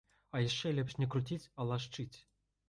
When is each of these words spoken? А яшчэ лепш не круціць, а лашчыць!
А 0.37 0.39
яшчэ 0.43 0.71
лепш 0.77 0.95
не 1.01 1.07
круціць, 1.17 1.49
а 1.59 1.69
лашчыць! 1.73 2.11